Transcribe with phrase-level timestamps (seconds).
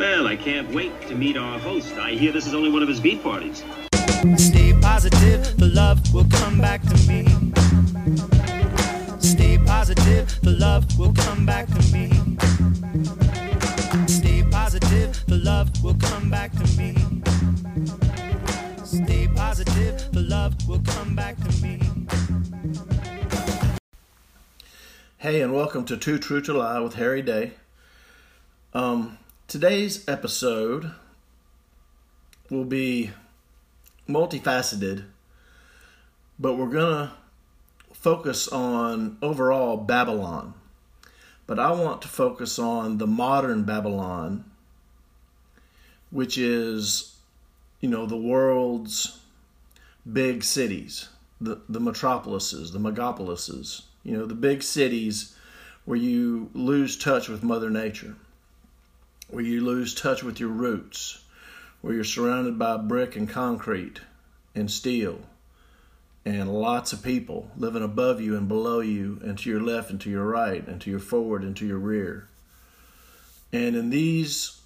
[0.00, 1.92] Well, I can't wait to meet our host.
[1.98, 3.62] I hear this is only one of his beat parties.
[4.38, 7.26] Stay positive, the love will come back to me.
[9.20, 12.08] Stay positive, the love will come back to me.
[14.06, 16.96] Stay positive, the love will come back to me.
[18.82, 21.78] Stay positive, the love will come back to me.
[25.18, 27.52] Hey, and welcome to Too True to Lie with Harry Day.
[28.72, 29.18] Um,
[29.50, 30.92] today's episode
[32.50, 33.10] will be
[34.08, 35.02] multifaceted,
[36.38, 37.12] but we're going to
[37.92, 40.54] focus on overall Babylon.
[41.48, 44.44] But I want to focus on the modern Babylon,
[46.12, 47.16] which is,
[47.80, 49.18] you know, the world's
[50.12, 51.08] big cities,
[51.40, 55.34] the, the metropolises, the megapolises, you know, the big cities
[55.86, 58.14] where you lose touch with Mother Nature,
[59.30, 61.22] where you lose touch with your roots,
[61.80, 64.00] where you're surrounded by brick and concrete
[64.54, 65.20] and steel
[66.24, 70.00] and lots of people living above you and below you and to your left and
[70.00, 72.28] to your right and to your forward and to your rear.
[73.52, 74.60] And in these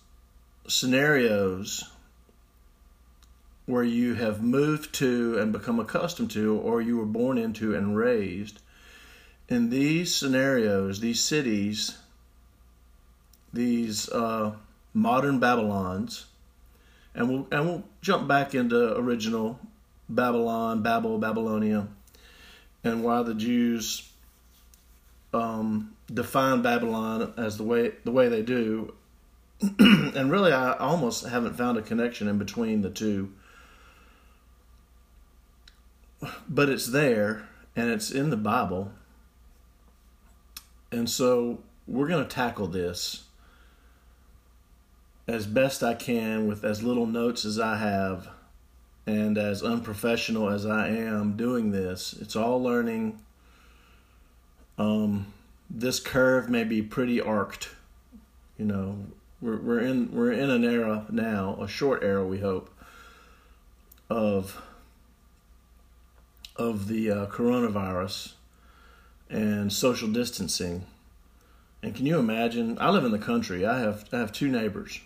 [0.67, 1.85] scenarios
[3.67, 7.97] where you have moved to and become accustomed to, or you were born into and
[7.97, 8.61] raised,
[9.49, 11.97] in these scenarios, these cities,
[13.55, 14.55] these uh,
[14.93, 16.27] modern Babylons,
[17.15, 19.59] and we'll and we'll jump back into original
[20.09, 21.89] Babylon, Babel, Babylonia,
[22.83, 24.11] and why the Jews
[25.33, 28.95] um, define Babylon as the way the way they do.
[29.79, 33.33] and really, I almost haven't found a connection in between the two,
[36.49, 38.93] but it's there and it's in the Bible.
[40.91, 43.25] And so we're going to tackle this
[45.27, 48.29] as best I can with as little notes as I have
[49.07, 52.15] and as unprofessional as I am doing this.
[52.21, 53.19] It's all learning.
[54.79, 55.33] Um,
[55.71, 57.69] this curve may be pretty arced.
[58.59, 58.99] You know,
[59.41, 62.71] we're we're in we're in an era now, a short era we hope,
[64.09, 64.63] of
[66.57, 68.35] of the uh, coronavirus
[69.29, 70.87] and social distancing.
[71.83, 72.79] And can you imagine?
[72.81, 73.67] I live in the country.
[73.67, 75.01] I have I have two neighbors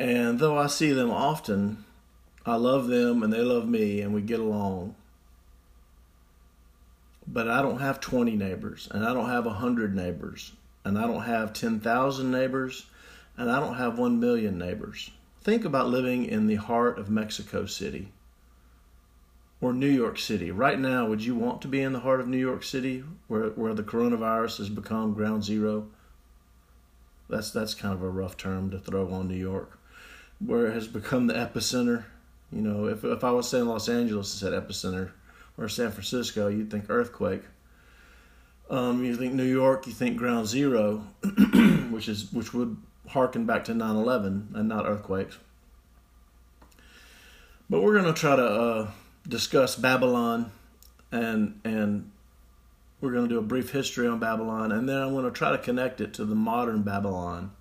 [0.00, 1.84] and though I see them often,
[2.46, 4.94] I love them and they love me and we get along.
[7.26, 10.52] But I don't have 20 neighbors and I don't have 100 neighbors
[10.86, 12.86] and I don't have 10,000 neighbors
[13.36, 15.10] and I don't have 1 million neighbors.
[15.42, 18.08] Think about living in the heart of Mexico City
[19.60, 20.50] or New York City.
[20.50, 23.50] Right now, would you want to be in the heart of New York City where,
[23.50, 25.88] where the coronavirus has become ground zero?
[27.28, 29.76] That's, that's kind of a rough term to throw on New York
[30.44, 32.04] where it has become the epicenter.
[32.52, 35.10] You know, if if I was saying Los Angeles, it said epicenter,
[35.56, 37.42] or San Francisco, you'd think earthquake.
[38.68, 41.04] Um, you think New York, you think ground zero,
[41.90, 42.76] which is which would
[43.08, 45.38] harken back to 9/11 and not earthquakes.
[47.68, 48.90] But we're going to try to uh,
[49.28, 50.50] discuss Babylon,
[51.12, 52.10] and and
[53.00, 55.52] we're going to do a brief history on Babylon, and then I'm going to try
[55.52, 57.52] to connect it to the modern Babylon,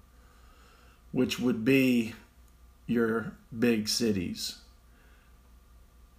[1.11, 2.13] which would be
[2.89, 4.57] your big cities.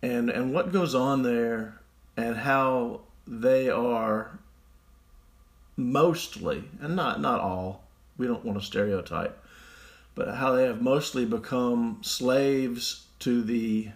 [0.02, 1.80] And and what goes on there
[2.16, 4.38] and how they are
[5.76, 7.84] mostly and not not all
[8.16, 9.42] we don't want to stereotype
[10.14, 13.88] but how they have mostly become slaves to the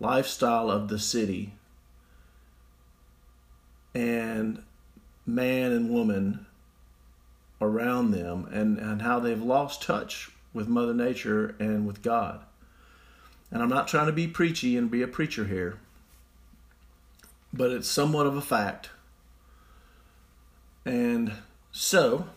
[0.00, 1.54] lifestyle of the city
[3.94, 4.62] and
[5.24, 6.44] man and woman
[7.60, 12.40] around them and, and how they've lost touch with Mother Nature and with God.
[13.50, 15.78] And I'm not trying to be preachy and be a preacher here,
[17.52, 18.90] but it's somewhat of a fact.
[20.86, 21.32] And
[21.72, 22.28] so,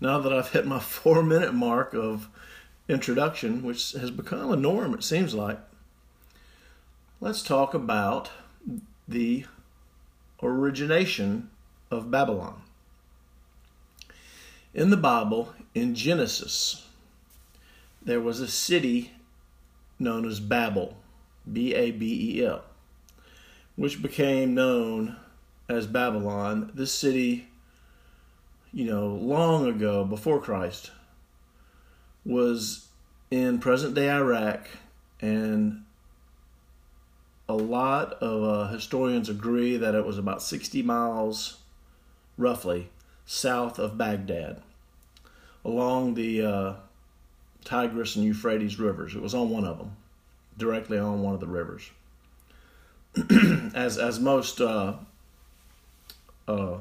[0.00, 2.28] now that I've hit my four minute mark of
[2.88, 5.58] introduction, which has become a norm, it seems like,
[7.20, 8.30] let's talk about
[9.06, 9.44] the
[10.42, 11.50] origination
[11.90, 12.62] of Babylon.
[14.74, 16.86] In the Bible, in Genesis,
[18.04, 19.12] there was a city
[19.98, 20.96] known as Babel,
[21.50, 22.62] B A B E L,
[23.76, 25.16] which became known
[25.68, 26.70] as Babylon.
[26.74, 27.48] This city,
[28.72, 30.90] you know, long ago, before Christ,
[32.24, 32.88] was
[33.30, 34.66] in present day Iraq,
[35.20, 35.84] and
[37.48, 41.58] a lot of uh, historians agree that it was about 60 miles,
[42.36, 42.90] roughly,
[43.26, 44.62] south of Baghdad.
[45.64, 46.72] along the uh,
[47.64, 49.14] Tigris and Euphrates rivers.
[49.14, 49.96] It was on one of them,
[50.58, 51.90] directly on one of the rivers.
[53.74, 54.94] as as most uh,
[56.48, 56.78] uh,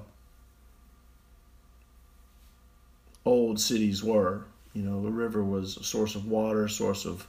[3.25, 4.43] old cities were,
[4.73, 7.27] you know, the river was a source of water, a source of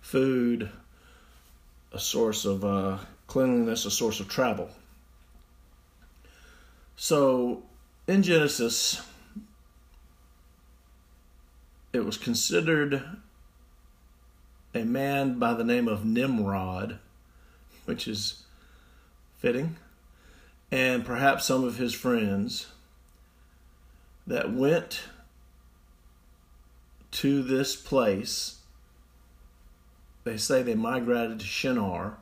[0.00, 0.68] food,
[1.92, 4.70] a source of uh, cleanliness, a source of travel.
[6.96, 7.62] So
[8.06, 9.02] in Genesis,
[11.94, 13.04] it was considered
[14.74, 16.98] a man by the name of Nimrod,
[17.84, 18.42] which is
[19.38, 19.76] fitting,
[20.72, 22.66] and perhaps some of his friends
[24.26, 25.04] that went
[27.12, 28.58] to this place.
[30.24, 32.16] They say they migrated to Shinar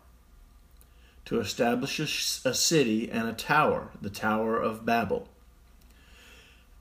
[1.24, 5.28] to establish a, a, city and a tower, the Tower of Babel.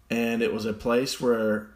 [0.10, 1.70] And it was a place where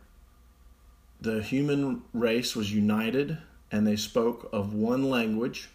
[1.21, 3.37] the human race was united
[3.71, 5.69] and they spoke of one language.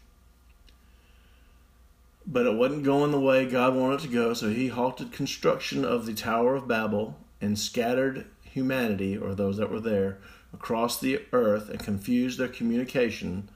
[2.26, 5.84] But it wasn't going the way God wanted it to go, so he halted construction
[5.84, 10.18] of the Tower of Babel and scattered humanity, or those that were there,
[10.52, 13.48] across the earth and confused their communication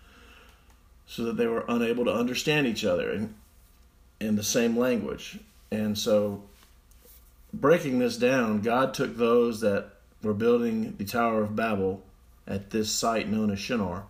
[1.06, 3.34] so that they were unable to understand each other in,
[4.20, 5.38] in the same language.
[5.70, 6.42] And so,
[7.52, 9.94] breaking this down, God took those that
[10.25, 12.03] were building the Tower of Babel
[12.47, 14.05] at this site known as Shinar.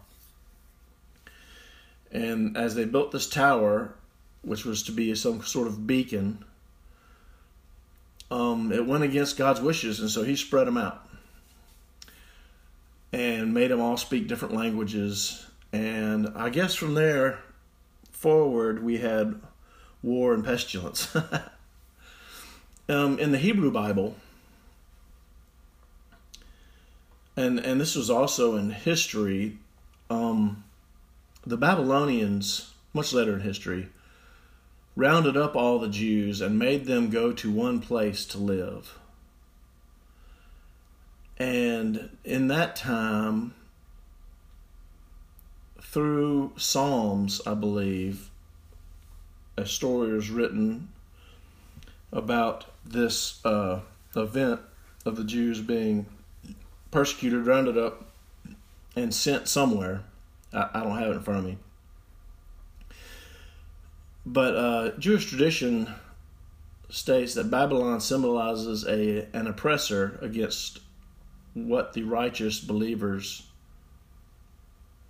[2.11, 3.95] And as they built this tower,
[4.43, 6.45] which was to be some sort of beacon,
[8.31, 11.07] um, it went against God's wishes, and so He spread them out
[13.13, 15.47] and made them all speak different languages.
[15.73, 17.41] And I guess from there
[18.11, 19.41] forward, we had
[20.03, 21.15] war and pestilence.
[22.89, 24.17] um, in the Hebrew Bible,
[27.37, 29.59] and and this was also in history,
[30.11, 30.65] um,
[31.47, 33.89] the Babylonians, much later in history,
[34.97, 38.99] rounded up all the Jews and made them go to one place to live.
[41.37, 43.55] And in that time,
[45.81, 48.31] through Psalms, I believe,
[49.57, 50.89] a story was written
[52.13, 53.81] about this uh,
[54.15, 54.61] event
[55.05, 56.07] of the Jews being
[56.95, 58.07] persecuted, rounded up,
[58.95, 60.05] and sent somewhere.
[60.53, 61.59] I, I don't have it in front of me.
[64.25, 65.93] But uh, Jewish tradition
[66.89, 70.79] states that Babylon symbolizes a an oppressor against
[71.53, 73.43] what the righteous believers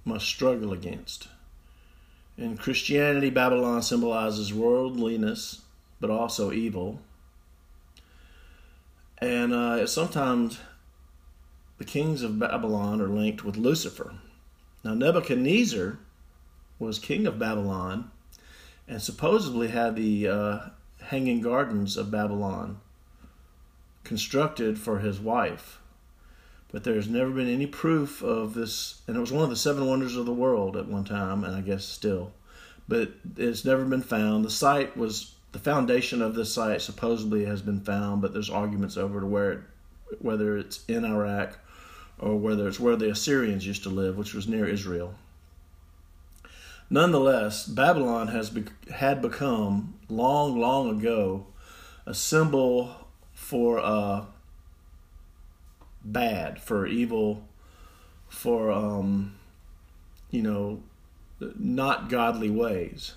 [0.06, 1.28] must struggle against.
[2.38, 5.60] In Christianity, Babylon symbolizes worldliness,
[6.00, 7.00] but also evil.
[9.18, 10.58] And uh, sometimes
[11.84, 14.14] the kings of Babylon are linked with Lucifer.
[14.82, 15.98] Now, Nebuchadnezzar
[16.78, 18.10] was king of Babylon
[18.88, 20.58] and supposedly had the uh,
[21.02, 22.80] hanging gardens of Babylon
[24.02, 25.80] constructed for his wife
[26.72, 29.00] but there's never been any proof of this.
[29.06, 31.54] And it was one of the seven wonders of the world at one time, and
[31.54, 32.32] I guess still,
[32.88, 34.44] but it's never been found.
[34.44, 38.96] The site was the foundation of this site supposedly has been found, but there's arguments
[38.96, 39.60] over to where it,
[40.18, 41.60] whether it's in Iraq
[42.24, 45.14] or whether it's where the Assyrians used to live, which was near Israel.
[46.88, 51.46] Nonetheless, Babylon has be, had become long, long ago
[52.06, 54.24] a symbol for uh,
[56.02, 57.44] bad, for evil,
[58.28, 59.36] for um,
[60.30, 60.82] you know,
[61.58, 63.12] not godly ways.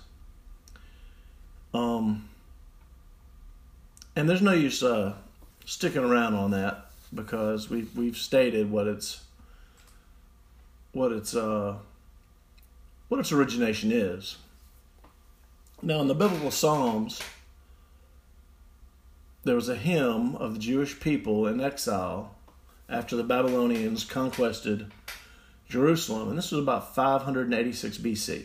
[1.72, 2.28] Um,
[4.14, 5.14] and there's no use uh,
[5.64, 9.24] sticking around on that because we've we've stated what its
[10.92, 11.76] what its uh,
[13.08, 14.36] what its origination is.
[15.80, 17.22] Now, in the biblical Psalms,
[19.44, 22.34] there was a hymn of the Jewish people in exile
[22.88, 24.90] after the Babylonians conquested
[25.68, 28.44] Jerusalem, and this was about 586 BC.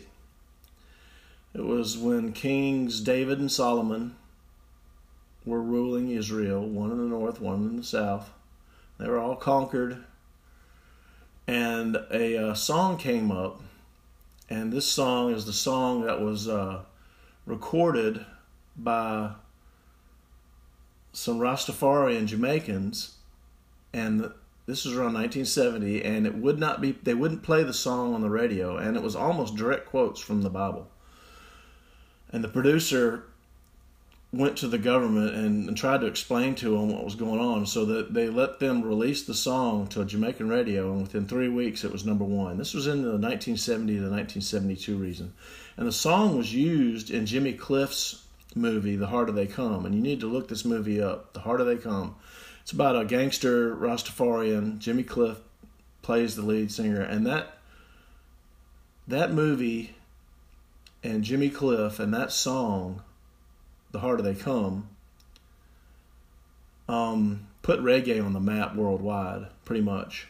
[1.54, 4.16] It was when kings David and Solomon
[5.44, 8.30] were ruling Israel, one in the north, one in the south.
[8.98, 10.04] They were all conquered,
[11.46, 13.60] and a uh, song came up,
[14.48, 16.82] and this song is the song that was uh,
[17.46, 18.24] recorded
[18.76, 19.32] by
[21.12, 23.16] some Rastafarian Jamaicans.
[23.92, 24.32] And
[24.66, 28.20] this was around 1970, and it would not be they wouldn't play the song on
[28.20, 30.88] the radio, and it was almost direct quotes from the Bible.
[32.30, 33.24] And the producer
[34.36, 37.66] went to the government and, and, tried to explain to them what was going on
[37.66, 41.48] so that they let them release the song to a Jamaican radio and within three
[41.48, 42.58] weeks it was number one.
[42.58, 45.32] This was in the 1970 to 1972 reason.
[45.76, 48.24] And the song was used in Jimmy Cliff's
[48.54, 49.86] movie, The Harder They Come.
[49.86, 52.16] And you need to look this movie up, The Harder They Come.
[52.62, 54.78] It's about a gangster Rastafarian.
[54.78, 55.38] Jimmy Cliff
[56.02, 57.00] plays the lead singer.
[57.00, 57.58] And that
[59.06, 59.94] that movie
[61.02, 63.02] and Jimmy Cliff and that song
[63.94, 64.88] the harder they come,
[66.88, 70.26] um, put reggae on the map worldwide, pretty much.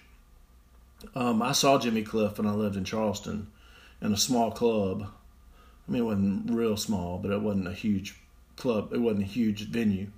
[1.15, 3.49] Um, I saw Jimmy Cliff when I lived in Charleston
[4.03, 5.11] in a small club.
[5.89, 8.17] I mean, it wasn't real small, but it wasn't a huge
[8.57, 8.93] club.
[8.93, 10.09] It wasn't a huge venue.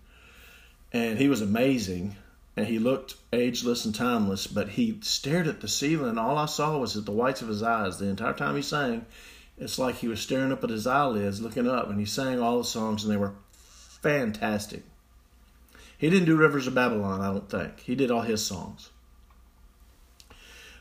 [0.93, 2.17] And he was amazing.
[2.57, 6.19] And he looked ageless and timeless, but he stared at the ceiling.
[6.19, 9.07] All I saw was the whites of his eyes the entire time he sang
[9.59, 12.59] it's like he was staring up at his eyelids, looking up, and he sang all
[12.59, 14.83] the songs, and they were fantastic.
[15.99, 17.81] He didn't do Rivers of Babylon, I don't think.
[17.81, 18.91] He did all his songs.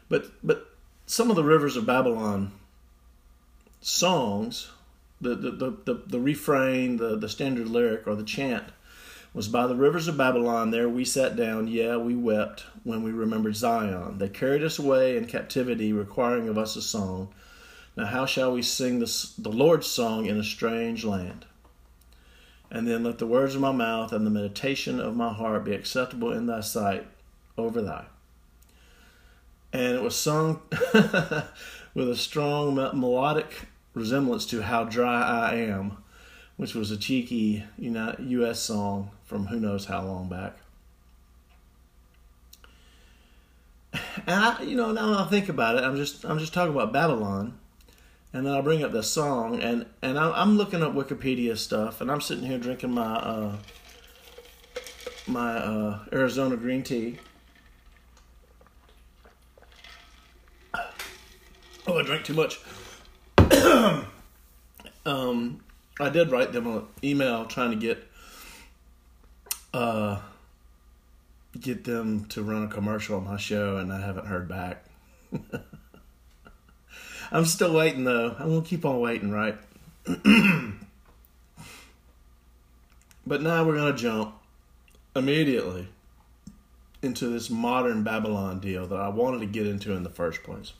[0.09, 0.67] But but
[1.05, 2.51] some of the Rivers of Babylon
[3.81, 4.69] songs,
[5.21, 8.65] the the, the, the, the refrain, the, the standard lyric or the chant
[9.35, 13.11] was by the rivers of Babylon there we sat down, yeah, we wept when we
[13.11, 14.17] remembered Zion.
[14.17, 17.33] They carried us away in captivity, requiring of us a song.
[17.95, 21.45] Now, how shall we sing the, the Lord's song in a strange land?
[22.69, 25.73] And then let the words of my mouth and the meditation of my heart be
[25.73, 27.07] acceptable in thy sight
[27.57, 28.05] over thy.
[29.71, 30.61] And it was sung
[31.93, 35.97] with a strong melodic resemblance to How Dry I Am,
[36.57, 38.59] which was a cheeky U.S.
[38.59, 40.57] song from who knows how long back.
[44.27, 46.91] And I, you know, now I think about it, I'm just I'm just talking about
[46.91, 47.57] Babylon
[48.35, 52.11] and then I'll bring up the song, and and I'm looking up Wikipedia stuff, and
[52.11, 53.55] I'm sitting here drinking my uh,
[55.25, 57.17] my uh, Arizona green tea.
[61.87, 62.59] Oh, I drank too much.
[65.05, 65.61] um,
[66.01, 68.05] I did write them an email trying to get
[69.73, 70.19] uh,
[71.57, 74.83] get them to run a commercial on my show, and I haven't heard back.
[77.35, 78.33] I'm still waiting though.
[78.39, 79.57] I'm gonna keep on waiting, right?
[83.27, 84.35] but now we're gonna jump
[85.13, 85.89] immediately
[87.01, 90.71] into this modern Babylon deal that I wanted to get into in the first place.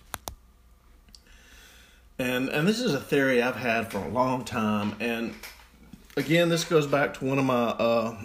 [2.17, 4.95] And and this is a theory I've had for a long time.
[5.01, 5.33] And
[6.15, 8.17] again, this goes back to one of my uh,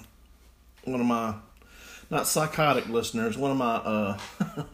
[0.84, 1.34] one of my
[2.10, 4.18] not psychotic listeners, one of my uh,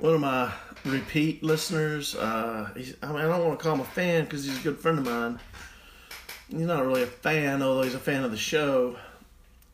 [0.00, 0.52] one of my
[0.86, 2.14] repeat listeners.
[2.14, 4.78] Uh, I mean, I don't want to call him a fan because he's a good
[4.78, 5.38] friend of mine.
[6.48, 8.96] He's not really a fan, although he's a fan of the show,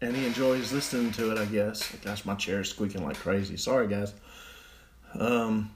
[0.01, 1.39] and he enjoys listening to it.
[1.39, 1.93] I guess.
[2.05, 3.57] Gosh, my chair is squeaking like crazy.
[3.57, 4.15] Sorry, guys.
[5.19, 5.71] Um,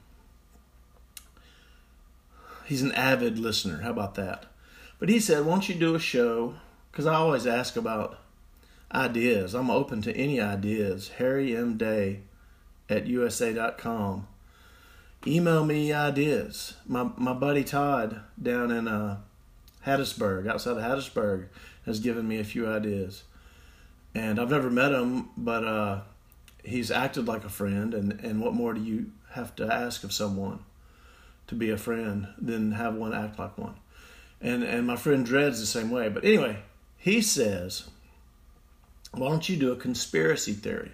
[2.65, 3.81] he's an avid listener.
[3.81, 4.45] How about that?
[4.99, 6.55] But he said, "Won't you do a show?"
[6.91, 8.19] Because I always ask about
[8.91, 9.53] ideas.
[9.53, 11.09] I'm open to any ideas.
[11.17, 11.77] Harry M.
[11.77, 12.21] Day
[12.89, 14.27] at USA.com
[15.27, 16.75] email me ideas.
[16.87, 19.17] My my buddy Todd down in uh,
[19.85, 21.47] Hattiesburg, outside of Hattiesburg,
[21.85, 23.23] has given me a few ideas,
[24.15, 26.01] and I've never met him, but uh,
[26.63, 27.93] he's acted like a friend.
[27.93, 30.59] And and what more do you have to ask of someone
[31.47, 33.75] to be a friend than have one act like one?
[34.41, 36.09] And and my friend Dred's the same way.
[36.09, 36.59] But anyway,
[36.97, 37.89] he says,
[39.11, 40.91] why don't you do a conspiracy theory?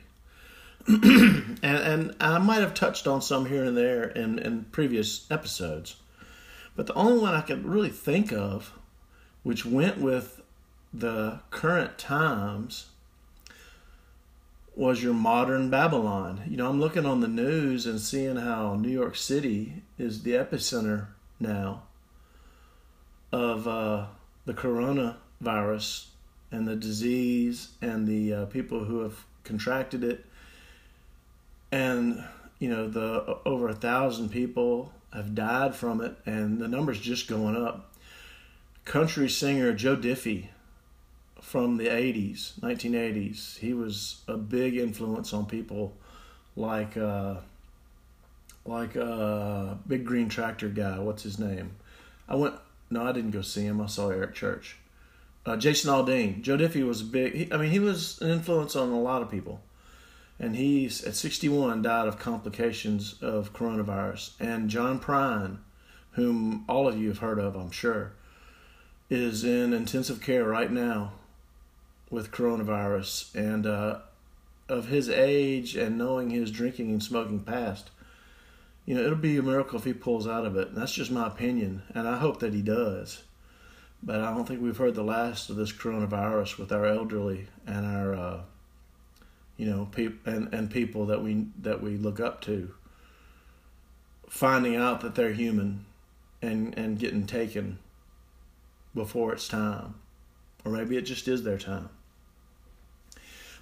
[0.87, 5.95] and, and I might have touched on some here and there in, in previous episodes,
[6.75, 8.73] but the only one I could really think of,
[9.43, 10.41] which went with
[10.93, 12.87] the current times,
[14.75, 16.41] was your modern Babylon.
[16.47, 20.31] You know, I'm looking on the news and seeing how New York City is the
[20.31, 21.07] epicenter
[21.39, 21.83] now
[23.31, 24.07] of uh,
[24.45, 26.07] the coronavirus
[26.51, 30.25] and the disease and the uh, people who have contracted it
[31.73, 32.23] and
[32.59, 37.27] you know the over a thousand people have died from it, and the numbers just
[37.27, 37.93] going up.
[38.85, 40.49] Country singer Joe Diffie
[41.41, 45.93] from the 80s, 1980s, he was a big influence on people
[46.55, 47.37] like uh,
[48.65, 50.99] like uh, big green tractor guy.
[50.99, 51.71] What's his name?
[52.29, 52.55] I went.
[52.91, 53.81] No, I didn't go see him.
[53.81, 54.77] I saw Eric Church.
[55.45, 56.41] Uh, Jason Aldean.
[56.41, 57.33] Joe Diffie was a big.
[57.33, 59.59] He, I mean, he was an influence on a lot of people
[60.39, 64.31] and he's at 61 died of complications of coronavirus.
[64.39, 65.57] And John Prine,
[66.11, 68.13] whom all of you have heard of, I'm sure,
[69.09, 71.13] is in intensive care right now
[72.09, 73.99] with coronavirus and uh,
[74.69, 77.89] of his age and knowing his drinking and smoking past,
[78.85, 80.69] you know, it'll be a miracle if he pulls out of it.
[80.69, 83.23] And that's just my opinion, and I hope that he does.
[84.01, 87.85] But I don't think we've heard the last of this coronavirus with our elderly and
[87.85, 88.41] our, uh,
[89.63, 92.73] you know, people and and people that we that we look up to.
[94.27, 95.85] Finding out that they're human,
[96.41, 97.79] and and getting taken
[98.93, 99.95] before it's time,
[100.65, 101.87] or maybe it just is their time.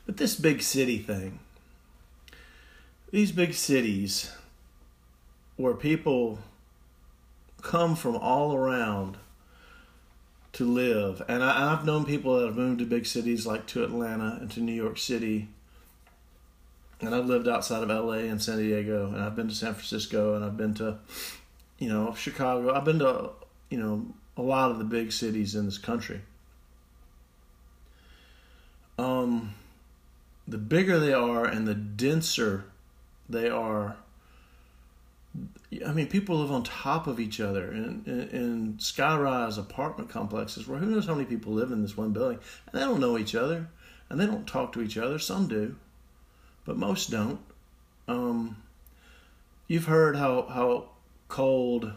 [0.08, 1.38] But this big city thing,
[3.12, 4.32] these big cities
[5.56, 6.40] where people
[7.62, 9.18] come from all around
[10.54, 11.22] to live.
[11.28, 14.50] And I, have known people that have moved to big cities like to Atlanta and
[14.52, 15.50] to New York City.
[17.02, 20.36] And I've lived outside of LA and San Diego, and I've been to San Francisco,
[20.36, 21.00] and I've been to,
[21.80, 22.74] you know, Chicago.
[22.74, 23.32] I've been to,
[23.70, 24.06] you know,
[24.38, 26.22] a lot of the big cities in this country.
[29.00, 29.56] Um,
[30.48, 32.66] the bigger they are and the denser
[33.28, 33.96] they are,
[35.86, 40.68] I mean, people live on top of each other in, in, in skyrise apartment complexes
[40.68, 42.40] where who knows how many people live in this one building,
[42.72, 43.70] and they don't know each other,
[44.10, 45.18] and they don't talk to each other.
[45.18, 45.76] Some do,
[46.72, 47.42] but most don't.
[48.08, 48.64] Um,
[49.68, 50.86] you've heard how how
[51.28, 51.92] cold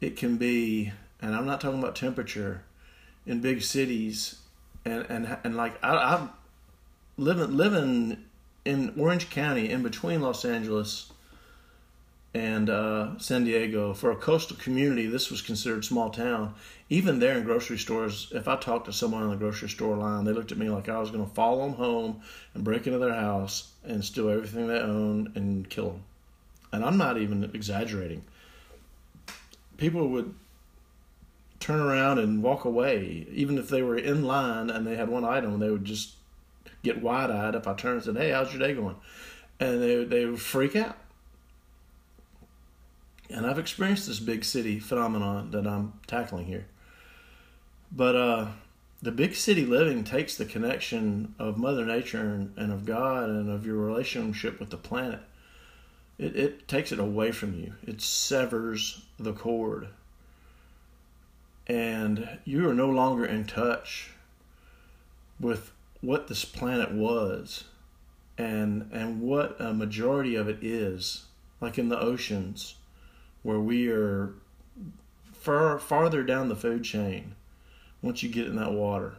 [0.00, 2.62] it can be, and I'm not talking about temperature
[3.26, 4.36] in big cities,
[4.86, 6.30] and and and like I, I'm
[7.18, 8.24] living living
[8.64, 11.12] in Orange County in between Los Angeles
[12.34, 15.06] and uh, San Diego for a coastal community.
[15.06, 16.54] This was considered small town.
[16.90, 20.24] Even there in grocery stores, if I talked to someone in the grocery store line,
[20.24, 22.20] they looked at me like I was going to follow them home
[22.54, 26.04] and break into their house and steal everything they own and kill them.
[26.72, 28.24] And I'm not even exaggerating.
[29.78, 30.34] People would
[31.60, 35.24] turn around and walk away, even if they were in line and they had one
[35.24, 35.58] item.
[35.58, 36.14] They would just
[36.82, 38.96] get wide eyed if I turned and said, "Hey, how's your day going?"
[39.58, 40.96] And they they would freak out
[43.30, 46.66] and I've experienced this big city phenomenon that I'm tackling here.
[47.92, 48.46] But uh,
[49.02, 53.50] the big city living takes the connection of Mother Nature and, and of God and
[53.50, 55.20] of your relationship with the planet.
[56.18, 57.74] It, it takes it away from you.
[57.86, 59.88] It severs the cord.
[61.66, 64.12] And you are no longer in touch
[65.38, 67.64] with what this planet was
[68.38, 71.24] and and what a majority of it is,
[71.60, 72.76] like in the oceans
[73.42, 74.34] where we are
[75.32, 77.34] far farther down the food chain
[78.02, 79.14] once you get in that water,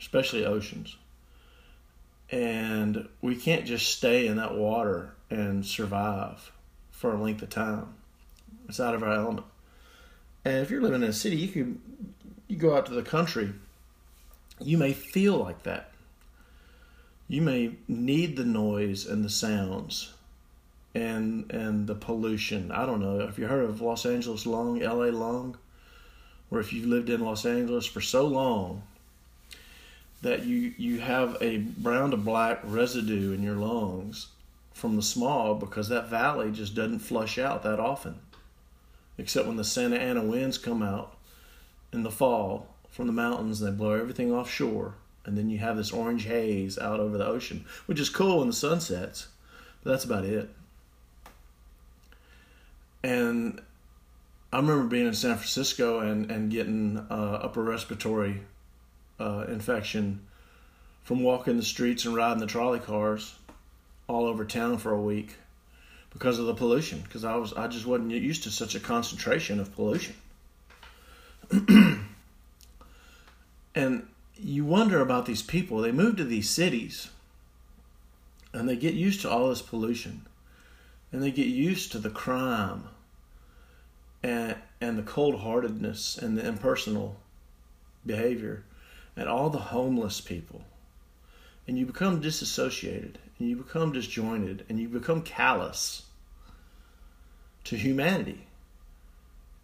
[0.00, 0.96] especially oceans.
[2.30, 6.52] And we can't just stay in that water and survive
[6.90, 7.94] for a length of time.
[8.68, 9.46] It's out of our element.
[10.44, 11.80] And if you're living in a city, you could
[12.48, 13.52] you go out to the country,
[14.60, 15.90] you may feel like that.
[17.28, 20.12] You may need the noise and the sounds
[20.94, 22.70] and and the pollution.
[22.70, 25.56] I don't know if you heard of Los Angeles lung, LA lung,
[26.50, 28.82] or if you've lived in Los Angeles for so long
[30.22, 34.28] that you you have a brown to black residue in your lungs
[34.72, 38.16] from the smog because that valley just doesn't flush out that often.
[39.18, 41.16] Except when the Santa Ana winds come out
[41.92, 45.76] in the fall from the mountains and they blow everything offshore and then you have
[45.76, 49.28] this orange haze out over the ocean, which is cool when the sun sets.
[49.82, 50.50] But that's about it.
[53.02, 53.60] And
[54.52, 58.42] I remember being in San Francisco and, and getting uh, upper respiratory
[59.18, 60.26] uh, infection
[61.02, 63.34] from walking the streets and riding the trolley cars
[64.08, 65.36] all over town for a week
[66.12, 67.00] because of the pollution.
[67.00, 70.14] Because I was I just wasn't used to such a concentration of pollution.
[73.74, 75.78] and you wonder about these people.
[75.78, 77.08] They move to these cities
[78.52, 80.26] and they get used to all this pollution
[81.10, 82.84] and they get used to the crime
[84.22, 87.16] and and the cold heartedness and the impersonal
[88.04, 88.64] behavior
[89.16, 90.62] and all the homeless people.
[91.66, 96.02] And you become disassociated and you become disjointed and you become callous
[97.64, 98.46] to humanity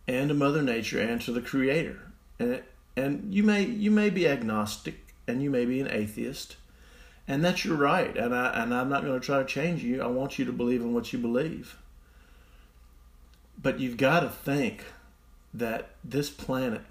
[0.07, 2.01] and to mother nature and to the creator.
[2.39, 2.63] And
[2.97, 6.57] and you may you may be agnostic and you may be an atheist
[7.27, 10.03] and that's your right and I and I'm not going to try to change you.
[10.03, 11.78] I want you to believe in what you believe
[13.61, 14.85] but you've got to think
[15.53, 16.83] that this planet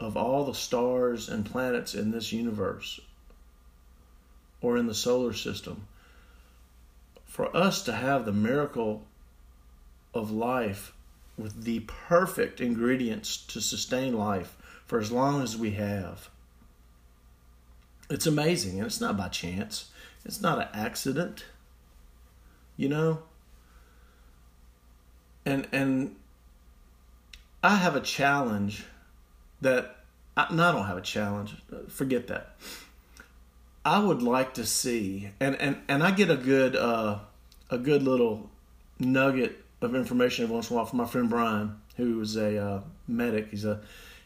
[0.00, 3.00] of all the stars and planets in this universe
[4.60, 5.86] or in the solar system
[7.24, 9.04] for us to have the miracle
[10.12, 10.92] of life
[11.36, 16.30] with the perfect ingredients to sustain life for as long as we have
[18.10, 19.90] It's amazing, and it's not by chance.
[20.24, 21.46] It's not an accident.
[22.76, 23.22] You know?
[25.46, 26.16] And and
[27.62, 28.84] I have a challenge
[29.60, 29.96] that
[30.36, 31.54] I, no, I don't have a challenge.
[31.88, 32.56] Forget that.
[33.84, 37.18] I would like to see, and and and I get a good uh,
[37.70, 38.50] a good little
[38.98, 42.56] nugget of information every once in a while from my friend Brian, who is a
[42.56, 43.48] uh, medic.
[43.50, 43.80] He's a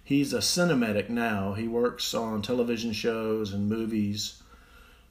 [0.05, 1.55] he's a cinemedic now.
[1.55, 4.43] He works on television shows and movies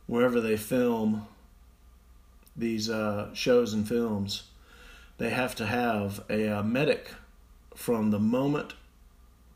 [0.06, 1.28] wherever they film
[2.56, 4.44] these uh, shows and films.
[5.18, 7.12] They have to have a, uh, medic
[7.76, 8.74] from the moment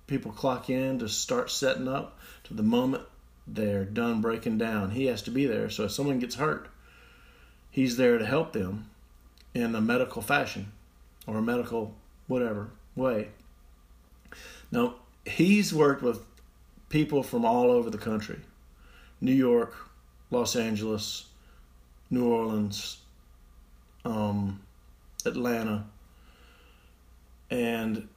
[0.07, 3.03] people clock in to start setting up to the moment
[3.47, 4.91] they're done breaking down.
[4.91, 5.69] He has to be there.
[5.69, 6.67] So if someone gets hurt,
[7.69, 8.89] he's there to help them
[9.53, 10.71] in a medical fashion
[11.27, 11.95] or a medical
[12.27, 13.29] whatever way.
[14.71, 14.95] Now,
[15.25, 16.21] he's worked with
[16.89, 18.39] people from all over the country
[19.19, 19.75] New York,
[20.29, 21.25] Los Angeles,
[22.09, 22.97] New Orleans,
[24.03, 24.61] um,
[25.25, 25.85] Atlanta.
[27.49, 28.07] And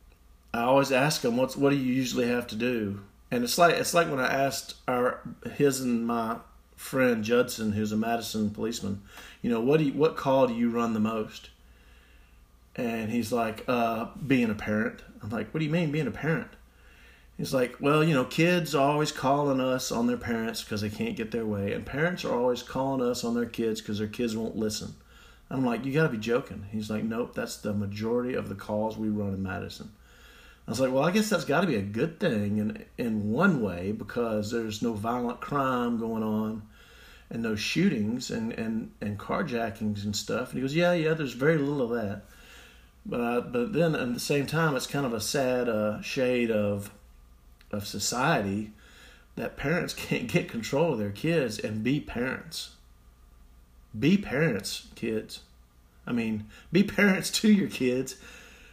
[0.52, 3.74] I always ask him, "What's what do you usually have to do?" And it's like
[3.74, 5.20] it's like when I asked our
[5.56, 6.36] his and my
[6.76, 9.02] friend Judson, who's a Madison policeman,
[9.42, 11.50] you know, what do you, what call do you run the most?
[12.76, 15.00] And he's like, uh, being a parent.
[15.22, 16.50] I'm like, what do you mean being a parent?
[17.36, 20.90] He's like, well, you know, kids are always calling us on their parents because they
[20.90, 24.06] can't get their way, and parents are always calling us on their kids because their
[24.06, 24.94] kids won't listen.
[25.54, 26.66] I'm like, you got to be joking.
[26.72, 29.92] He's like, nope, that's the majority of the calls we run in Madison.
[30.66, 33.30] I was like, well, I guess that's got to be a good thing in in
[33.30, 36.62] one way because there's no violent crime going on,
[37.30, 40.48] and no shootings and and and carjackings and stuff.
[40.50, 42.22] And he goes, yeah, yeah, there's very little of that.
[43.06, 46.50] But I, but then at the same time, it's kind of a sad uh, shade
[46.50, 46.90] of
[47.70, 48.72] of society
[49.36, 52.73] that parents can't get control of their kids and be parents.
[53.98, 55.40] Be parents, kids.
[56.06, 58.16] I mean, be parents to your kids.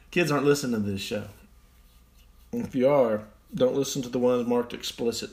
[0.10, 1.26] Kids aren't listening to this show.
[2.52, 5.30] And if you are, don't listen to the ones marked explicit.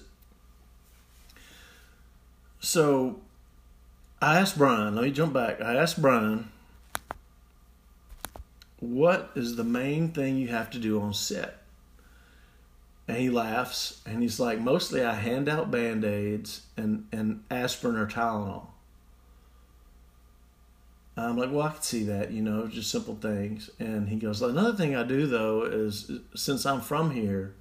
[2.61, 3.21] So
[4.21, 5.61] I asked Brian, let me jump back.
[5.61, 6.51] I asked Brian,
[8.81, 11.59] what is the main thing you have to do on set?
[13.07, 17.97] And he laughs and he's like, mostly I hand out band aids and, and aspirin
[17.97, 18.67] or Tylenol.
[21.21, 23.71] I'm like, well, I can see that, you know, just simple things.
[23.79, 27.55] And he goes, another thing I do though is since I'm from here,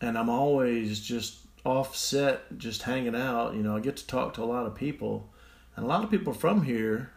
[0.00, 3.54] and I'm always just offset, just hanging out.
[3.54, 5.28] You know, I get to talk to a lot of people,
[5.76, 7.10] and a lot of people from here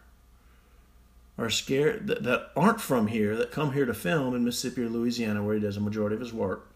[1.36, 4.88] are scared that, that aren't from here that come here to film in Mississippi or
[4.88, 6.68] Louisiana, where he does a majority of his work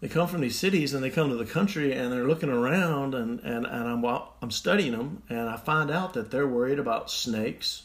[0.00, 3.14] they come from these cities and they come to the country and they're looking around
[3.14, 4.04] and, and, and I'm,
[4.42, 7.84] I'm studying them and I find out that they're worried about snakes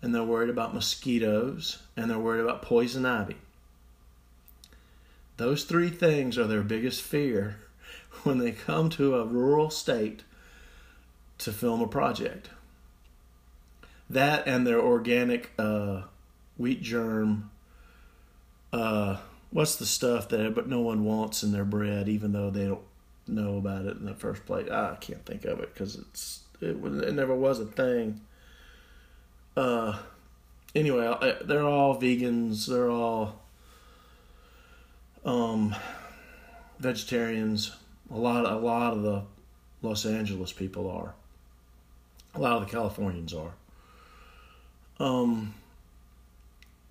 [0.00, 3.36] and they're worried about mosquitoes and they're worried about poison ivy.
[5.36, 7.58] Those three things are their biggest fear
[8.22, 10.22] when they come to a rural state
[11.38, 12.50] to film a project.
[14.10, 16.02] That and their organic uh,
[16.56, 17.50] wheat germ
[18.72, 19.18] uh,
[19.50, 22.82] what's the stuff that but no one wants in their bread, even though they don't
[23.26, 24.70] know about it in the first place.
[24.70, 28.20] I can't think of it because it's it, it never was a thing.
[29.56, 29.98] Uh,
[30.74, 32.66] anyway, they're all vegans.
[32.66, 33.40] They're all
[35.24, 35.74] um,
[36.78, 37.76] vegetarians.
[38.10, 39.22] A lot, a lot of the
[39.82, 41.14] Los Angeles people are.
[42.34, 43.52] A lot of the Californians are.
[45.00, 45.54] Um.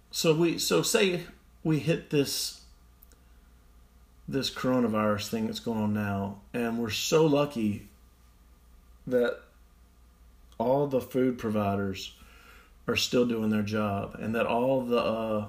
[0.09, 1.25] So we, so say
[1.67, 2.61] we hit this
[4.25, 7.87] this coronavirus thing that's going on now, and we're so lucky
[9.05, 9.39] that
[10.57, 12.13] all the food providers
[12.87, 15.45] are still doing their job, and that all the uh,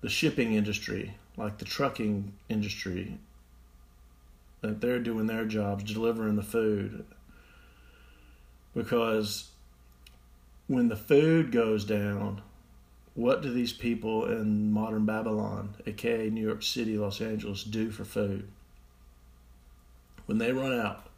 [0.00, 3.18] the shipping industry, like the trucking industry,
[4.62, 7.04] that they're doing their jobs delivering the food.
[8.74, 9.50] Because
[10.68, 12.40] when the food goes down,
[13.14, 18.04] what do these people in modern Babylon, aka New York City, Los Angeles, do for
[18.04, 18.48] food?
[20.26, 21.08] When they run out,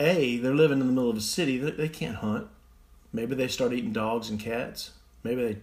[0.00, 2.48] A, they're living in the middle of a city, they can't hunt.
[3.12, 4.92] Maybe they start eating dogs and cats.
[5.22, 5.58] Maybe they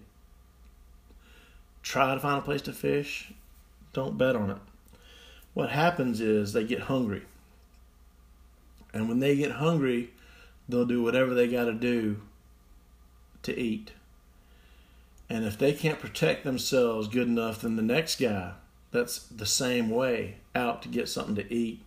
[1.81, 3.31] try to find a place to fish.
[3.93, 4.57] Don't bet on it.
[5.53, 7.23] What happens is they get hungry.
[8.93, 10.11] And when they get hungry,
[10.69, 12.21] they'll do whatever they got to do
[13.43, 13.91] to eat.
[15.29, 18.53] And if they can't protect themselves good enough, then the next guy
[18.91, 21.83] that's the same way out to get something to eat,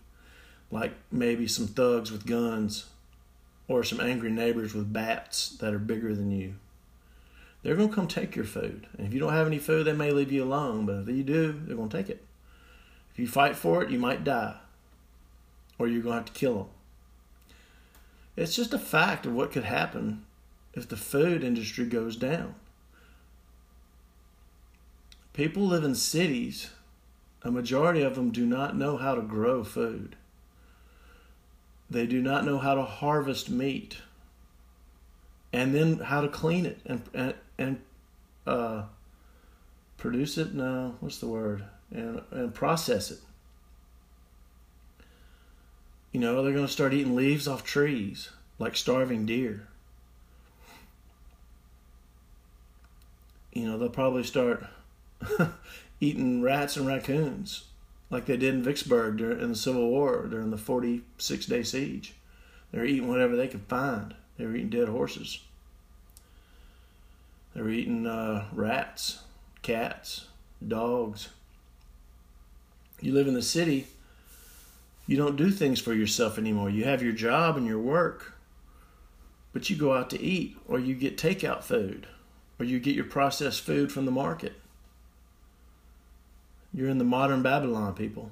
[0.69, 2.85] like maybe some thugs with guns
[3.67, 6.55] or some angry neighbors with bats that are bigger than you.
[7.63, 8.87] They're going to come take your food.
[8.97, 11.23] And if you don't have any food, they may leave you alone, but if you
[11.23, 12.23] do, they're going to take it.
[13.13, 14.55] If you fight for it, you might die
[15.77, 16.67] or you're going to have to kill them.
[18.35, 20.25] It's just a fact of what could happen
[20.73, 22.55] if the food industry goes down.
[25.33, 26.71] People live in cities,
[27.43, 30.15] a majority of them do not know how to grow food.
[31.89, 33.97] They do not know how to harvest meat
[35.53, 37.81] and then how to clean it and and, and
[38.47, 38.83] uh,
[39.97, 40.53] produce it.
[40.53, 41.65] No, what's the word?
[41.91, 43.19] And and process it.
[46.11, 49.67] You know, they're going to start eating leaves off trees like starving deer.
[53.53, 54.65] You know, they'll probably start
[55.99, 57.65] eating rats and raccoons
[58.11, 62.13] like they did in Vicksburg during, in the Civil War during the 46 day siege.
[62.71, 64.13] They were eating whatever they could find.
[64.37, 65.39] They were eating dead horses.
[67.55, 69.19] They were eating uh, rats,
[69.61, 70.27] cats,
[70.65, 71.29] dogs.
[73.01, 73.87] You live in the city,
[75.07, 76.69] you don't do things for yourself anymore.
[76.69, 78.33] You have your job and your work,
[79.53, 82.07] but you go out to eat or you get takeout food
[82.59, 84.53] or you get your processed food from the market.
[86.73, 88.31] You're in the modern Babylon, people.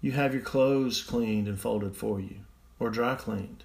[0.00, 2.36] You have your clothes cleaned and folded for you
[2.78, 3.64] or dry cleaned.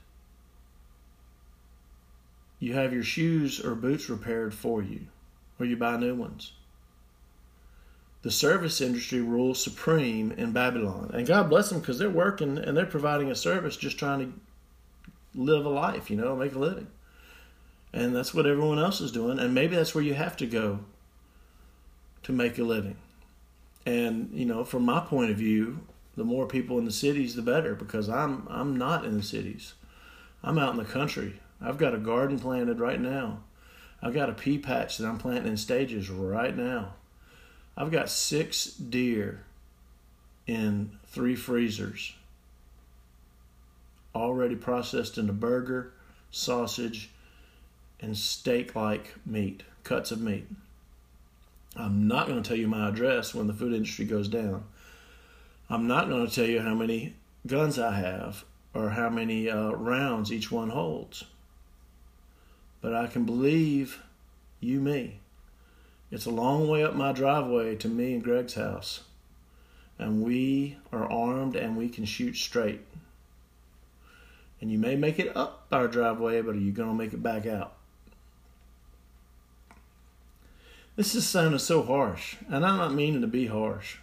[2.60, 5.08] You have your shoes or boots repaired for you
[5.60, 6.54] or you buy new ones.
[8.24, 11.12] The service industry rules supreme in Babylon.
[11.14, 14.34] And God bless them because they're working and they're providing a service just trying to
[15.40, 16.88] live a life, you know, make a living.
[17.94, 19.40] And that's what everyone else is doing.
[19.40, 20.80] And maybe that's where you have to go
[22.26, 22.98] to make a living.
[23.86, 25.80] And you know, from my point of view,
[26.18, 29.74] the more people in the cities, the better because I'm I'm not in the cities.
[30.44, 31.40] I'm out in the country.
[31.62, 33.40] I've got a garden planted right now.
[34.02, 36.94] I've got a pea patch that I'm planting in stages right now.
[37.78, 39.44] I've got six deer
[40.48, 42.14] in three freezers
[44.16, 45.92] already processed into burger,
[46.32, 47.12] sausage,
[48.00, 50.48] and steak like meat, cuts of meat.
[51.76, 54.64] I'm not going to tell you my address when the food industry goes down.
[55.70, 59.72] I'm not going to tell you how many guns I have or how many uh,
[59.72, 61.26] rounds each one holds.
[62.82, 64.02] But I can believe
[64.60, 65.20] you me.
[66.12, 69.02] It's a long way up my driveway to me and Greg's house.
[69.98, 72.82] And we are armed and we can shoot straight.
[74.62, 77.24] And you may make it up our driveway, but are you going to make it
[77.24, 77.74] back out?
[80.96, 83.98] This is sounding so harsh, and I'm not meaning to be harsh.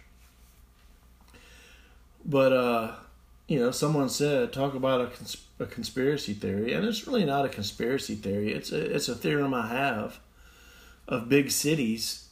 [2.23, 2.91] But, uh,
[3.47, 7.45] you know, someone said, talk about a, cons- a conspiracy theory, and it's really not
[7.45, 8.53] a conspiracy theory.
[8.53, 10.19] It's a, it's a theorem I have
[11.07, 12.29] of big cities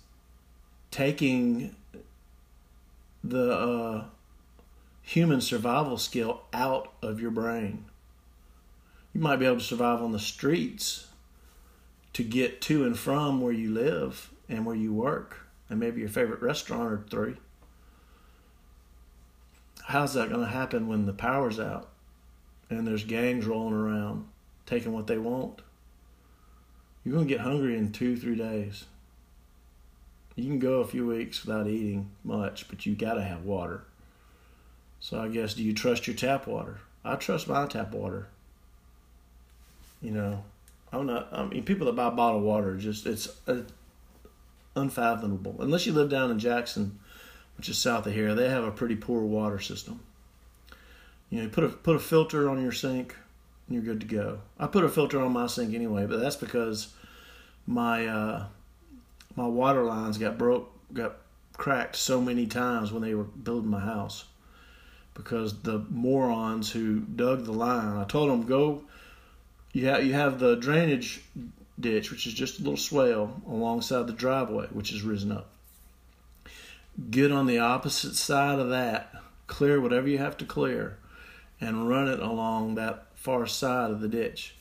[0.92, 1.76] taking
[3.24, 4.04] the uh,
[5.02, 7.86] human survival skill out of your brain.
[9.14, 11.08] You might be able to survive on the streets
[12.14, 15.38] to get to and from where you live and where you work
[15.70, 17.38] and maybe your favorite restaurant or three.
[19.86, 21.90] How's that going to happen when the power's out
[22.70, 24.28] and there's gangs rolling around
[24.66, 25.62] taking what they want?
[27.04, 28.86] You're going to get hungry in two, three days.
[30.36, 33.84] You can go a few weeks without eating much, but you got to have water.
[35.00, 36.82] So I guess, do you trust your tap water?
[37.04, 38.28] I trust my tap water.
[40.02, 40.44] You know,
[40.92, 41.30] I'm not.
[41.32, 43.62] I mean, people that buy bottled water just it's uh,
[44.76, 45.56] unfathomable.
[45.60, 47.00] Unless you live down in Jackson,
[47.58, 50.00] which is south of here, they have a pretty poor water system.
[51.30, 53.16] You know, put a put a filter on your sink,
[53.68, 54.40] and you're good to go.
[54.60, 56.94] I put a filter on my sink anyway, but that's because
[57.66, 58.46] my uh,
[59.36, 61.18] my water lines got broke, got
[61.54, 64.26] cracked so many times when they were building my house
[65.14, 67.98] because the morons who dug the line.
[67.98, 68.84] I told them go.
[69.74, 71.22] You have you have the drainage
[71.82, 75.52] ditch, which is just a little swale alongside the driveway, which has risen up.
[77.10, 79.14] Get on the opposite side of that,
[79.48, 80.98] clear whatever you have to clear,
[81.60, 84.56] and run it along that far side of the ditch.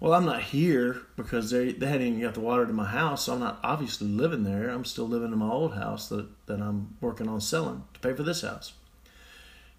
[0.00, 3.24] Well, I'm not here because they, they hadn't even got the water to my house,
[3.24, 4.68] so I'm not obviously living there.
[4.68, 8.12] I'm still living in my old house that, that I'm working on selling to pay
[8.12, 8.74] for this house.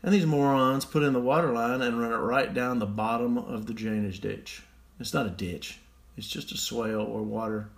[0.02, 3.38] And these morons put in the water line and run it right down the bottom
[3.38, 4.64] of the drainage ditch.
[5.00, 5.80] It's not a ditch,
[6.18, 7.70] it's just a swale where water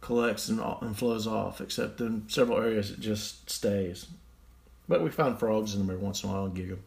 [0.00, 4.06] collects and, and flows off, except in several areas it just stays.
[4.88, 6.82] But we find frogs in them every once in a while and gig them.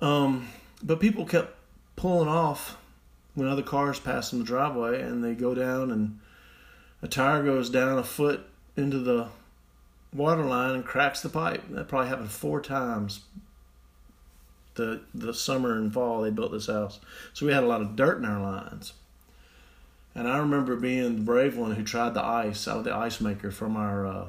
[0.00, 0.48] Um,
[0.82, 1.54] but people kept
[1.94, 2.76] pulling off
[3.34, 6.18] when other cars pass in the driveway, and they go down, and
[7.02, 8.40] a tire goes down a foot
[8.76, 9.28] into the
[10.12, 11.62] water line and cracks the pipe.
[11.70, 13.20] That probably happened four times.
[14.74, 16.98] The the summer and fall they built this house,
[17.34, 18.94] so we had a lot of dirt in our lines.
[20.14, 23.20] And I remember being the brave one who tried the ice out of the ice
[23.20, 24.28] maker from our uh,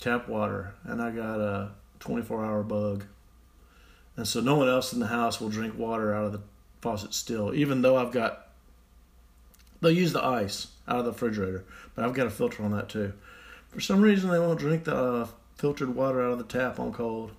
[0.00, 3.04] tap water, and I got a 24 hour bug.
[4.16, 6.40] And so no one else in the house will drink water out of the
[6.80, 8.48] faucet still, even though I've got.
[9.80, 12.88] They'll use the ice out of the refrigerator, but I've got a filter on that
[12.88, 13.12] too.
[13.68, 16.92] For some reason, they won't drink the uh, filtered water out of the tap on
[16.92, 17.32] cold.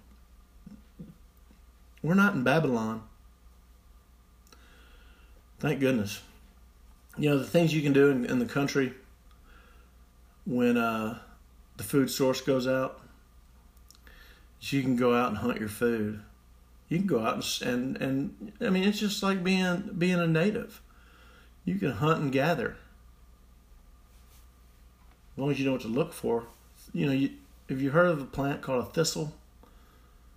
[2.03, 3.03] We're not in Babylon.
[5.59, 6.21] Thank goodness.
[7.17, 8.93] You know, the things you can do in, in the country
[10.45, 11.19] when uh,
[11.77, 13.01] the food source goes out,
[14.61, 16.21] you can go out and hunt your food.
[16.89, 20.27] You can go out and, and and I mean it's just like being being a
[20.27, 20.81] native.
[21.63, 22.77] You can hunt and gather.
[25.33, 26.45] As long as you know what to look for.
[26.93, 27.31] You know, you,
[27.69, 29.33] have you heard of a plant called a thistle?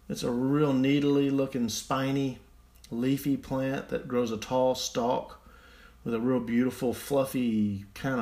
[0.08, 2.38] It's a real needly looking, spiny,
[2.90, 5.38] leafy plant that grows a tall stalk
[6.09, 8.18] with a real beautiful, fluffy kind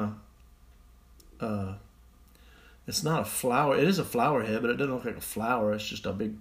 [1.40, 1.49] of.
[1.49, 1.75] Uh,
[2.85, 3.77] it's not a flower.
[3.77, 5.72] It is a flower head, but it doesn't look like a flower.
[5.72, 6.35] It's just a big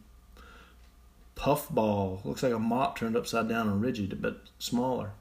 [1.36, 2.20] puff ball.
[2.24, 5.12] Looks like a mop turned upside down and rigid, but smaller.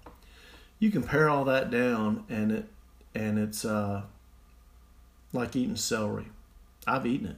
[0.78, 2.68] You can pare all that down, and it
[3.14, 4.04] and it's uh,
[5.34, 6.28] like eating celery.
[6.86, 7.36] I've eaten it.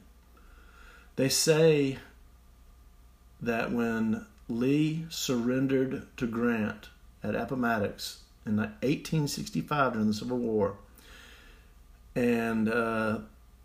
[1.17, 1.99] They say
[3.41, 6.91] that when Lee surrendered to Grant
[7.25, 10.77] at Appomattox in 1865 during the Civil War,
[12.15, 13.19] and uh,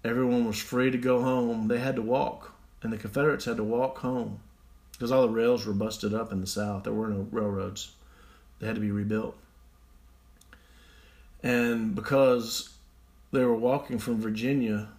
[0.03, 3.63] everyone was free to go home, they had to walk, and the Confederates had to
[3.63, 4.39] walk home
[4.91, 6.83] because all the rails were busted up in the South.
[6.83, 7.91] There were no railroads;
[8.59, 9.37] they had to be rebuilt.
[11.43, 12.69] And because
[13.31, 14.89] they were walking from Virginia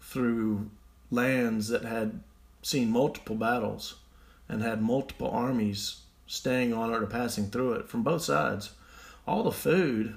[0.00, 0.70] through
[1.10, 2.20] lands that had
[2.62, 3.96] seen multiple battles
[4.48, 8.72] and had multiple armies staying on or passing through it from both sides.
[9.28, 10.16] All the food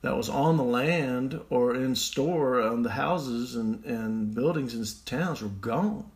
[0.00, 4.84] that was on the land or in store on the houses and, and buildings in
[5.04, 6.10] towns were gone.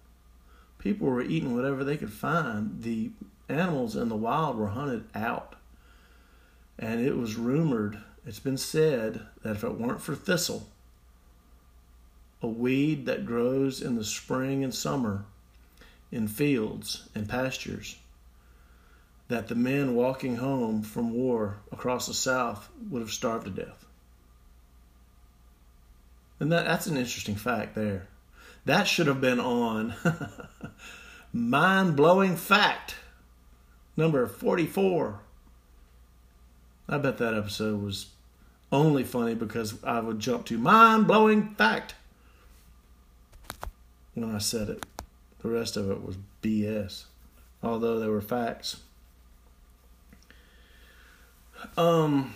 [0.79, 2.83] People were eating whatever they could find.
[2.83, 3.11] The
[3.49, 5.57] animals in the wild were hunted out.
[6.79, 10.69] And it was rumored it's been said that if it weren't for thistle,
[12.43, 15.25] a weed that grows in the spring and summer
[16.13, 17.97] in fields and pastures,
[19.29, 23.85] that the men walking home from war across the South would have starved to death.
[26.41, 28.09] And that, that's an interesting fact there.
[28.65, 29.95] That should have been on
[31.33, 32.97] Mind Blowing Fact,
[33.97, 35.21] number 44.
[36.89, 38.07] I bet that episode was
[38.73, 41.95] only funny because I would jump to mind blowing fact
[44.15, 44.87] when I said it.
[45.41, 47.05] The rest of it was BS,
[47.63, 48.81] although there were facts.
[51.77, 52.35] Um.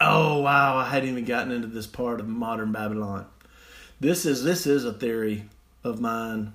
[0.00, 0.76] Oh wow!
[0.76, 3.26] I hadn't even gotten into this part of modern Babylon.
[4.00, 5.44] This is this is a theory
[5.84, 6.54] of mine.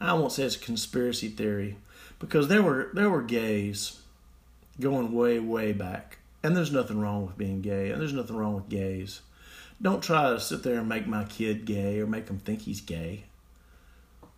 [0.00, 1.76] I won't say it's a conspiracy theory
[2.18, 4.00] because there were there were gays
[4.80, 8.54] going way way back and there's nothing wrong with being gay, and there's nothing wrong
[8.54, 9.20] with gays.
[9.82, 12.80] Don't try to sit there and make my kid gay or make him think he's
[12.80, 13.24] gay.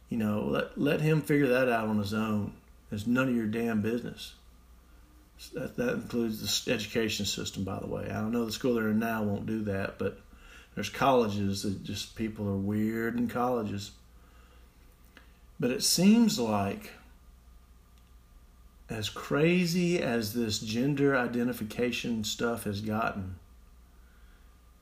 [0.08, 2.54] You know, let let him figure that out on his own.
[2.90, 4.34] It's none of your damn business.
[5.50, 8.08] That that includes the education system, by the way.
[8.10, 10.20] I don't know the school they're in now won't do that, but
[10.74, 13.92] there's colleges that just people are weird in colleges.
[15.60, 16.92] But it seems like
[18.88, 23.36] as crazy as this gender identification stuff has gotten,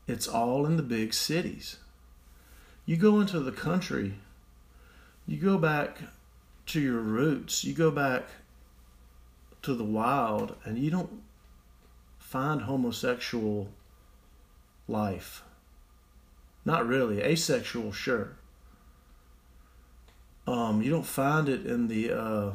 [0.07, 1.77] it's all in the big cities.
[2.87, 4.15] You go into the country,
[5.27, 5.99] you go back
[6.67, 8.25] to your roots, you go back
[9.63, 11.23] to the wild, and you don't
[12.19, 13.69] find homosexual
[14.89, 15.43] life.
[16.65, 17.21] Not really.
[17.23, 18.37] Asexual, sure.
[20.47, 22.51] Um, you don't find it in the uh,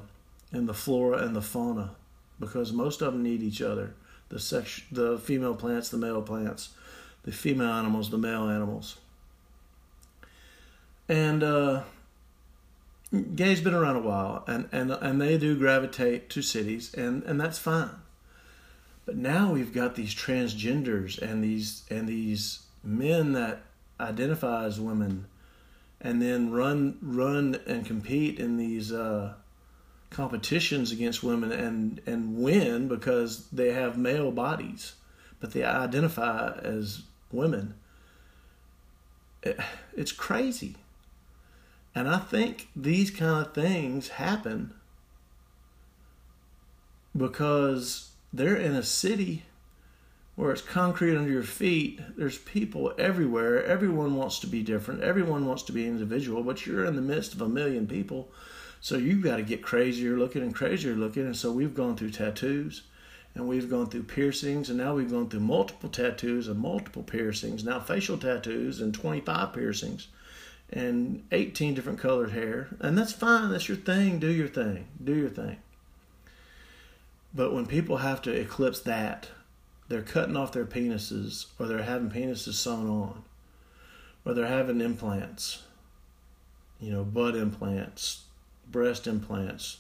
[0.52, 1.96] in the flora and the fauna
[2.40, 3.94] because most of them need each other.
[4.30, 6.70] The sex, the female plants, the male plants,
[7.24, 8.98] the female animals, the male animals.
[11.08, 11.84] And uh,
[13.22, 17.40] gay's been around a while, and, and and they do gravitate to cities, and and
[17.40, 17.92] that's fine.
[19.06, 23.62] But now we've got these transgenders and these and these men that
[24.00, 25.28] identify as women
[26.02, 29.34] and then run run and compete in these uh,
[30.10, 34.94] competitions against women and and win because they have male bodies,
[35.40, 37.02] but they identify as
[37.32, 37.74] women.
[39.42, 39.60] It,
[39.96, 40.76] it's crazy,
[41.96, 44.74] and I think these kind of things happen
[47.16, 49.44] because they're in a city
[50.36, 52.02] where it's concrete under your feet.
[52.18, 53.64] There's people everywhere.
[53.64, 55.02] Everyone wants to be different.
[55.02, 58.30] Everyone wants to be individual, but you're in the midst of a million people.
[58.82, 61.26] So you've got to get crazier looking and crazier looking.
[61.26, 62.84] And so we've gone through tattoos
[63.34, 67.64] and we've gone through piercings and now we've gone through multiple tattoos and multiple piercings.
[67.64, 70.10] Now facial tattoos and 25 piercings
[70.72, 72.70] and 18 different colored hair.
[72.80, 73.52] And that's fine.
[73.52, 74.20] That's your thing.
[74.20, 74.88] Do your thing.
[75.04, 75.58] Do your thing.
[77.34, 79.30] But when people have to eclipse that
[79.88, 83.24] they're cutting off their penises or they're having penises sewn on
[84.26, 85.64] or they're having implants
[86.80, 88.24] you know butt implants
[88.68, 89.78] breast implants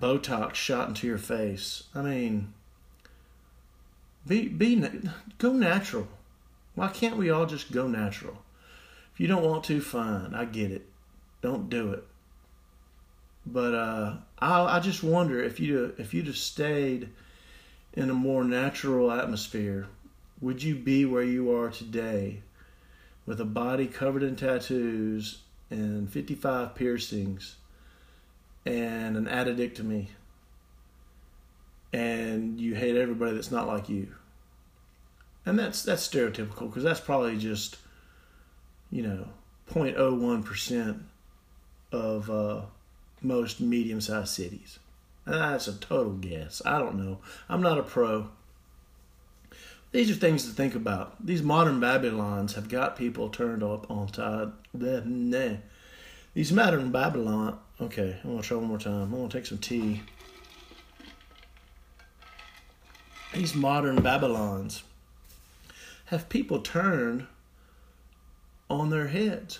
[0.00, 2.52] botox shot into your face i mean
[4.26, 4.76] be be
[5.38, 6.08] go natural
[6.74, 8.42] why can't we all just go natural
[9.20, 10.32] you don't want to fine.
[10.32, 10.86] I get it.
[11.42, 12.04] Don't do it.
[13.44, 17.10] But uh i i just wonder if you if you'd have stayed
[17.92, 19.88] in a more natural atmosphere,
[20.40, 22.40] would you be where you are today
[23.26, 27.56] with a body covered in tattoos and 55 piercings
[28.64, 30.06] and an addictomy?
[31.92, 34.14] And you hate everybody that's not like you?
[35.44, 37.76] And that's that's stereotypical because that's probably just
[38.90, 39.28] you know
[39.70, 41.00] 0.01%
[41.92, 42.62] of uh,
[43.22, 44.78] most medium-sized cities.
[45.26, 46.60] That's a total guess.
[46.64, 47.18] I don't know.
[47.48, 48.28] I'm not a pro.
[49.92, 51.24] These are things to think about.
[51.24, 54.52] These modern Babylons have got people turned up on side.
[56.34, 57.58] These modern Babylon.
[57.80, 59.02] Okay, I'm gonna try one more time.
[59.02, 60.02] I'm gonna take some tea.
[63.34, 64.82] These modern Babylons
[66.06, 67.26] have people turned
[68.70, 69.58] on their heads.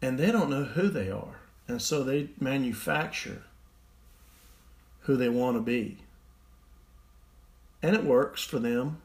[0.00, 1.40] And they don't know who they are.
[1.68, 3.44] And so they manufacture
[5.02, 5.98] who they want to be.
[7.82, 9.02] And it works for them,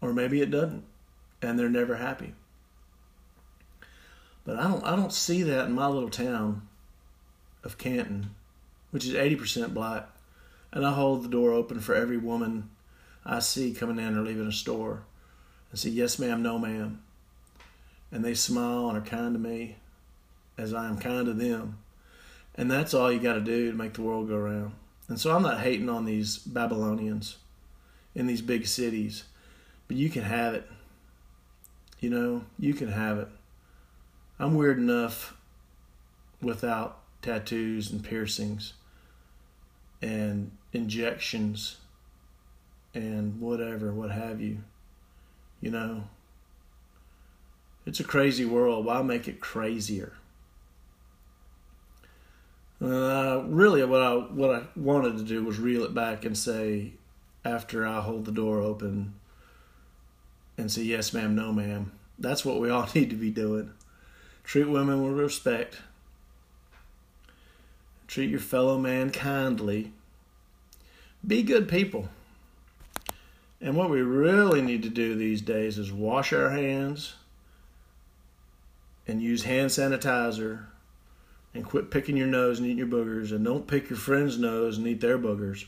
[0.00, 0.84] or maybe it doesn't,
[1.42, 2.34] and they're never happy.
[4.44, 6.68] But I don't I don't see that in my little town
[7.62, 8.34] of Canton,
[8.90, 10.08] which is 80% black.
[10.70, 12.68] And I hold the door open for every woman
[13.24, 15.04] I see coming in or leaving a store
[15.74, 17.02] and say, Yes, ma'am, no, ma'am.
[18.12, 19.74] And they smile and are kind to me
[20.56, 21.80] as I am kind to them.
[22.54, 24.70] And that's all you got to do to make the world go round.
[25.08, 27.38] And so I'm not hating on these Babylonians
[28.14, 29.24] in these big cities,
[29.88, 30.70] but you can have it.
[31.98, 33.28] You know, you can have it.
[34.38, 35.36] I'm weird enough
[36.40, 38.74] without tattoos and piercings
[40.00, 41.78] and injections
[42.94, 44.58] and whatever, what have you.
[45.64, 46.04] You know,
[47.86, 48.84] it's a crazy world.
[48.84, 50.12] Why make it crazier?
[52.82, 56.92] Uh, really, what I what I wanted to do was reel it back and say,
[57.46, 59.14] after I hold the door open,
[60.58, 61.92] and say yes, ma'am, no, ma'am.
[62.18, 63.70] That's what we all need to be doing.
[64.42, 65.78] Treat women with respect.
[68.06, 69.94] Treat your fellow man kindly.
[71.26, 72.10] Be good people.
[73.64, 77.14] And what we really need to do these days is wash our hands
[79.06, 80.66] and use hand sanitizer
[81.54, 84.76] and quit picking your nose and eating your boogers and don't pick your friend's nose
[84.76, 85.64] and eat their boogers.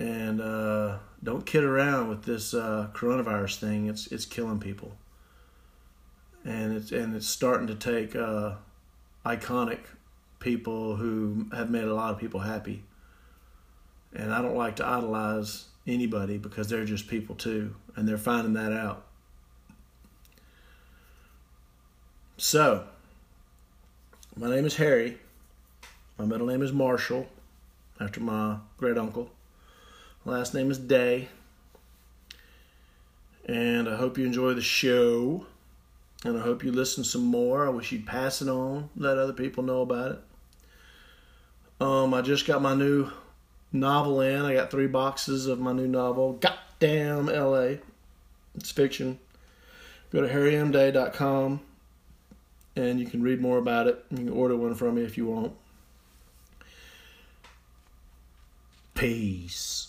[0.00, 3.86] And uh, don't kid around with this uh, coronavirus thing.
[3.86, 4.96] It's it's killing people.
[6.44, 8.54] And it's and it's starting to take uh,
[9.24, 9.78] iconic
[10.40, 12.82] people who have made a lot of people happy.
[14.12, 18.54] And I don't like to idolize anybody because they're just people too and they're finding
[18.54, 19.06] that out
[22.36, 22.84] so
[24.34, 25.18] my name is Harry.
[26.16, 27.26] My middle name is Marshall,
[28.00, 29.30] after my great uncle.
[30.24, 31.28] Last name is Day.
[33.44, 35.46] And I hope you enjoy the show.
[36.24, 37.66] And I hope you listen some more.
[37.66, 40.20] I wish you'd pass it on, let other people know about it.
[41.78, 43.10] Um, I just got my new
[43.72, 44.42] novel in.
[44.42, 47.76] I got three boxes of my new novel, Goddamn LA.
[48.54, 49.18] It's fiction.
[50.10, 51.60] Go to harrymday.com
[52.76, 54.04] and you can read more about it.
[54.10, 55.52] You can order one from me if you want.
[58.94, 59.88] Peace.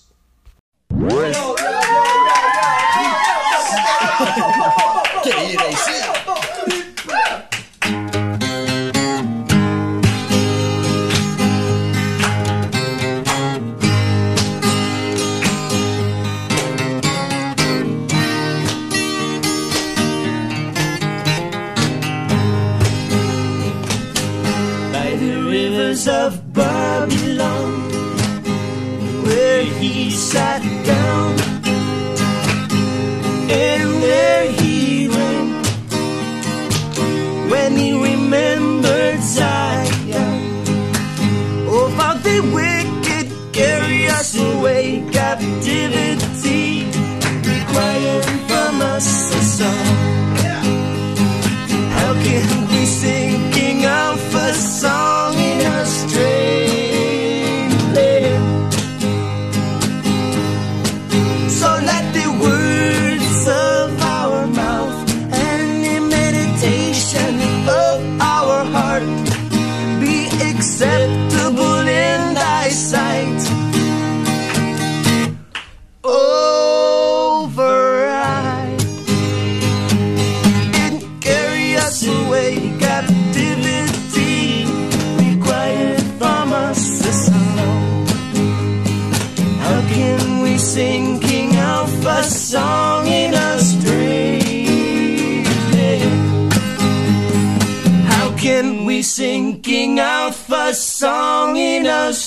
[37.54, 38.13] When he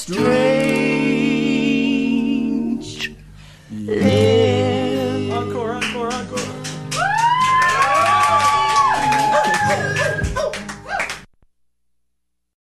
[0.09, 0.36] How